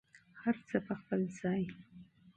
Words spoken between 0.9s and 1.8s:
خپل ځای.